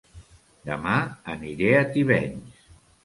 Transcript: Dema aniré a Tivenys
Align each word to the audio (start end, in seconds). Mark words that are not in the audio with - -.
Dema 0.69 0.95
aniré 1.33 1.69
a 1.81 1.85
Tivenys 1.93 2.65